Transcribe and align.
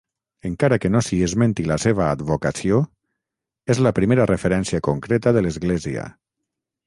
Encara 0.49 0.77
que 0.83 0.89
no 0.93 1.01
s'hi 1.07 1.19
esmenti 1.25 1.65
la 1.71 1.75
seva 1.83 2.07
advocació, 2.13 2.79
és 3.75 3.83
la 3.89 3.93
primera 3.99 4.27
referència 4.31 4.83
concreta 4.89 5.35
de 5.37 5.45
l'església. 5.47 6.07